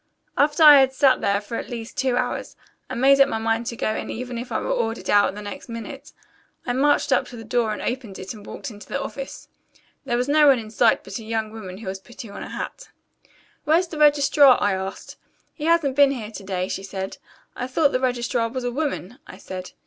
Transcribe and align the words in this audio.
"After 0.35 0.63
I 0.63 0.79
had 0.79 0.93
sat 0.93 1.21
there 1.21 1.39
for 1.39 1.57
at 1.57 1.69
least 1.69 1.95
two 1.95 2.17
hours, 2.17 2.55
I 2.89 2.95
made 2.95 3.21
up 3.21 3.29
my 3.29 3.37
mind 3.37 3.67
to 3.67 3.75
go 3.75 3.93
in 3.93 4.09
even 4.09 4.39
if 4.39 4.51
I 4.51 4.59
were 4.59 4.71
ordered 4.71 5.11
out 5.11 5.35
the 5.35 5.43
next 5.43 5.69
minute. 5.69 6.11
I 6.65 6.73
marched 6.73 7.11
up 7.11 7.27
to 7.27 7.35
the 7.35 7.43
door 7.43 7.71
and 7.71 7.83
opened 7.83 8.17
it 8.17 8.33
and 8.33 8.43
walked 8.43 8.71
into 8.71 8.87
the 8.87 8.99
office. 8.99 9.47
There 10.05 10.17
was 10.17 10.27
no 10.27 10.47
one 10.47 10.57
in 10.57 10.71
sight 10.71 11.03
but 11.03 11.19
a 11.19 11.23
young 11.23 11.51
woman 11.51 11.77
who 11.77 11.87
was 11.87 11.99
putting 11.99 12.31
on 12.31 12.41
her 12.41 12.49
hat. 12.49 12.89
'Where's 13.65 13.89
the 13.89 13.99
registrar?' 13.99 14.57
I 14.59 14.73
asked. 14.73 15.17
'He 15.53 15.65
hasn't 15.65 15.95
been 15.95 16.09
here 16.09 16.31
to 16.31 16.43
day,' 16.43 16.67
she 16.67 16.81
said. 16.81 17.19
'I 17.55 17.67
thought 17.67 17.91
the 17.91 17.99
registrar 17.99 18.49
was 18.49 18.63
a 18.63 18.71
woman,' 18.71 19.19
I 19.27 19.37
said. 19.37 19.73